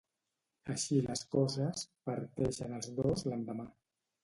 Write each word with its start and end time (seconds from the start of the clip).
Així 0.75 0.97
les 1.07 1.21
coses, 1.35 1.85
parteixen 2.11 2.75
els 2.81 2.91
dos 3.03 3.29
l'endemà. 3.31 3.71